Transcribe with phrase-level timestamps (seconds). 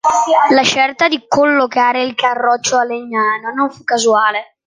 [0.49, 4.55] La scelta di collocare il Carroccio a Legnano non fu casuale.